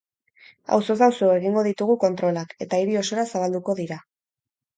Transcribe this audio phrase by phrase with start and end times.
[0.77, 4.01] Auzoz auzo egingo ditugu kontrolak, eta hiri osora zabalduko dira.